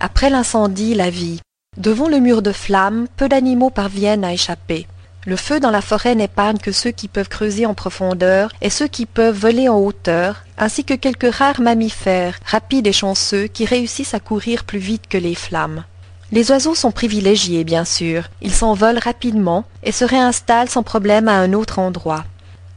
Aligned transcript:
Après 0.00 0.30
l'incendie, 0.30 0.94
la 0.94 1.10
vie. 1.10 1.40
Devant 1.76 2.08
le 2.08 2.20
mur 2.20 2.40
de 2.40 2.52
flammes, 2.52 3.06
peu 3.18 3.28
d'animaux 3.28 3.68
parviennent 3.68 4.24
à 4.24 4.32
échapper. 4.32 4.86
Le 5.26 5.36
feu 5.36 5.60
dans 5.60 5.70
la 5.70 5.82
forêt 5.82 6.14
n'épargne 6.14 6.56
que 6.56 6.72
ceux 6.72 6.90
qui 6.90 7.06
peuvent 7.06 7.28
creuser 7.28 7.66
en 7.66 7.74
profondeur 7.74 8.50
et 8.62 8.70
ceux 8.70 8.88
qui 8.88 9.04
peuvent 9.04 9.36
voler 9.38 9.68
en 9.68 9.76
hauteur, 9.76 10.44
ainsi 10.56 10.84
que 10.84 10.94
quelques 10.94 11.32
rares 11.32 11.60
mammifères, 11.60 12.38
rapides 12.46 12.86
et 12.86 12.92
chanceux, 12.92 13.46
qui 13.46 13.66
réussissent 13.66 14.14
à 14.14 14.20
courir 14.20 14.64
plus 14.64 14.78
vite 14.78 15.06
que 15.06 15.18
les 15.18 15.34
flammes. 15.34 15.84
Les 16.32 16.50
oiseaux 16.50 16.74
sont 16.74 16.92
privilégiés, 16.92 17.64
bien 17.64 17.84
sûr. 17.84 18.30
Ils 18.40 18.54
s'envolent 18.54 18.98
rapidement 18.98 19.66
et 19.82 19.92
se 19.92 20.06
réinstallent 20.06 20.70
sans 20.70 20.82
problème 20.82 21.28
à 21.28 21.34
un 21.34 21.52
autre 21.52 21.78
endroit. 21.78 22.24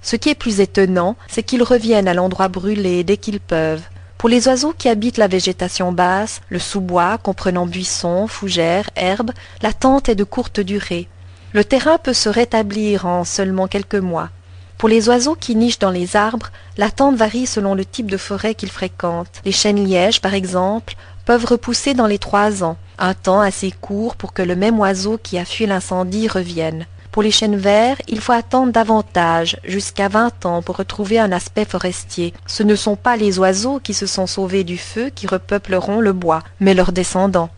Ce 0.01 0.17
qui 0.17 0.27
est 0.27 0.35
plus 0.35 0.59
étonnant, 0.59 1.15
c'est 1.29 1.43
qu'ils 1.43 1.63
reviennent 1.63 2.09
à 2.09 2.13
l'endroit 2.13 2.49
brûlé 2.49 3.05
dès 3.05 3.15
qu'ils 3.15 3.39
peuvent. 3.39 3.83
Pour 4.23 4.29
les 4.29 4.47
oiseaux 4.47 4.73
qui 4.77 4.87
habitent 4.87 5.17
la 5.17 5.27
végétation 5.27 5.91
basse, 5.91 6.39
le 6.47 6.57
sous-bois 6.57 7.17
comprenant 7.17 7.65
buissons, 7.65 8.27
fougères, 8.27 8.89
herbes, 8.95 9.33
l'attente 9.61 10.07
est 10.07 10.15
de 10.15 10.23
courte 10.23 10.61
durée. 10.61 11.09
Le 11.51 11.65
terrain 11.65 11.97
peut 11.97 12.13
se 12.13 12.29
rétablir 12.29 13.05
en 13.05 13.25
seulement 13.25 13.67
quelques 13.67 13.95
mois. 13.95 14.29
Pour 14.77 14.87
les 14.87 15.09
oiseaux 15.09 15.35
qui 15.35 15.57
nichent 15.57 15.79
dans 15.79 15.89
les 15.89 16.15
arbres, 16.15 16.51
l'attente 16.77 17.17
varie 17.17 17.45
selon 17.45 17.75
le 17.75 17.83
type 17.83 18.09
de 18.09 18.15
forêt 18.15 18.55
qu'ils 18.55 18.71
fréquentent. 18.71 19.41
Les 19.43 19.51
chênes 19.51 19.85
lièges, 19.85 20.21
par 20.21 20.33
exemple, 20.33 20.95
peuvent 21.25 21.43
repousser 21.43 21.93
dans 21.93 22.07
les 22.07 22.17
trois 22.17 22.63
ans, 22.63 22.77
un 22.99 23.15
temps 23.15 23.41
assez 23.41 23.71
court 23.71 24.15
pour 24.15 24.31
que 24.31 24.41
le 24.41 24.55
même 24.55 24.79
oiseau 24.79 25.19
qui 25.21 25.37
a 25.37 25.43
fui 25.43 25.65
l'incendie 25.65 26.29
revienne. 26.29 26.85
Pour 27.13 27.21
les 27.21 27.29
chênes 27.29 27.57
verts, 27.57 28.01
il 28.07 28.19
faut 28.19 28.31
attendre 28.31 28.71
davantage, 28.71 29.57
jusqu'à 29.63 30.07
vingt 30.07 30.47
ans, 30.47 30.63
pour 30.63 30.77
retrouver 30.77 31.19
un 31.19 31.31
aspect 31.31 31.63
forestier. 31.63 32.33
Ce 32.47 32.63
ne 32.63 32.73
sont 32.73 32.95
pas 32.95 33.17
les 33.17 33.37
oiseaux 33.37 33.79
qui 33.79 33.93
se 33.93 34.07
sont 34.07 34.25
sauvés 34.25 34.63
du 34.63 34.79
feu 34.79 35.11
qui 35.13 35.27
repeupleront 35.27 36.01
le 36.01 36.11
bois, 36.11 36.41
mais 36.59 36.73
leurs 36.73 36.91
descendants. 36.91 37.51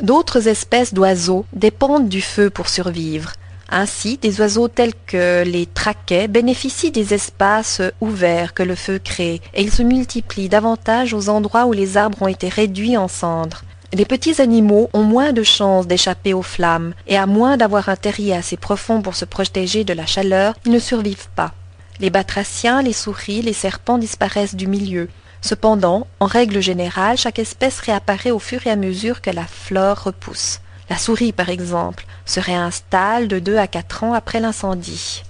D'autres 0.00 0.46
espèces 0.46 0.94
d'oiseaux 0.94 1.44
dépendent 1.52 2.08
du 2.08 2.20
feu 2.20 2.50
pour 2.50 2.68
survivre. 2.68 3.32
Ainsi, 3.68 4.16
des 4.16 4.40
oiseaux 4.40 4.68
tels 4.68 4.94
que 5.08 5.42
les 5.42 5.66
traquets 5.66 6.28
bénéficient 6.28 6.92
des 6.92 7.12
espaces 7.12 7.82
ouverts 8.00 8.54
que 8.54 8.62
le 8.62 8.76
feu 8.76 9.00
crée, 9.02 9.40
et 9.54 9.62
ils 9.62 9.72
se 9.72 9.82
multiplient 9.82 10.48
davantage 10.48 11.14
aux 11.14 11.28
endroits 11.28 11.66
où 11.66 11.72
les 11.72 11.96
arbres 11.96 12.22
ont 12.22 12.28
été 12.28 12.48
réduits 12.48 12.96
en 12.96 13.08
cendres. 13.08 13.62
Les 13.92 14.04
petits 14.04 14.40
animaux 14.40 14.88
ont 14.92 15.02
moins 15.02 15.32
de 15.32 15.42
chances 15.42 15.88
d'échapper 15.88 16.32
aux 16.32 16.42
flammes, 16.42 16.94
et 17.08 17.16
à 17.16 17.26
moins 17.26 17.56
d'avoir 17.56 17.88
un 17.88 17.96
terrier 17.96 18.36
assez 18.36 18.56
profond 18.56 19.02
pour 19.02 19.16
se 19.16 19.24
protéger 19.24 19.82
de 19.82 19.92
la 19.92 20.06
chaleur, 20.06 20.54
ils 20.64 20.70
ne 20.70 20.78
survivent 20.78 21.28
pas. 21.34 21.52
Les 21.98 22.10
batraciens, 22.10 22.82
les 22.82 22.92
souris, 22.92 23.42
les 23.42 23.52
serpents 23.52 23.98
disparaissent 23.98 24.54
du 24.54 24.68
milieu. 24.68 25.08
Cependant, 25.42 26.06
en 26.20 26.26
règle 26.26 26.60
générale, 26.60 27.18
chaque 27.18 27.40
espèce 27.40 27.80
réapparaît 27.80 28.30
au 28.30 28.38
fur 28.38 28.64
et 28.66 28.70
à 28.70 28.76
mesure 28.76 29.20
que 29.22 29.30
la 29.30 29.44
flore 29.44 30.04
repousse. 30.04 30.60
La 30.88 30.96
souris, 30.96 31.32
par 31.32 31.48
exemple, 31.48 32.06
se 32.26 32.38
réinstalle 32.38 33.26
de 33.26 33.40
deux 33.40 33.56
à 33.56 33.66
quatre 33.66 34.04
ans 34.04 34.12
après 34.12 34.38
l'incendie. 34.38 35.22